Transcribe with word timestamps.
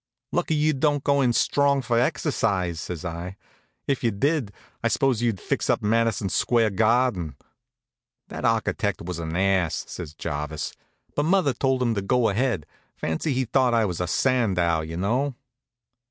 "Lucky 0.31 0.55
you 0.55 0.73
don't 0.73 1.03
go 1.03 1.21
in 1.21 1.31
strong 1.31 1.83
for 1.83 1.99
exercise," 1.99 2.79
says 2.79 3.05
I. 3.05 3.37
"If 3.85 4.03
you 4.03 4.09
did, 4.09 4.51
I 4.83 4.87
s'pose 4.87 5.21
you'd 5.21 5.39
fix 5.39 5.69
up 5.69 5.83
Madison 5.83 6.27
Square 6.29 6.71
Garden?" 6.71 7.35
"That 8.29 8.43
architect 8.43 9.03
was 9.03 9.19
an 9.19 9.35
ass," 9.35 9.85
says 9.87 10.15
Jarvis; 10.15 10.73
"but 11.15 11.25
mother 11.25 11.53
told 11.53 11.83
him 11.83 11.93
to 11.93 12.01
go 12.01 12.29
ahead. 12.29 12.65
Fancy 12.95 13.31
he 13.33 13.45
thought 13.45 13.75
I 13.75 13.85
was 13.85 14.01
a 14.01 14.07
Sandow, 14.07 14.81
you 14.81 14.97
know." 14.97 15.35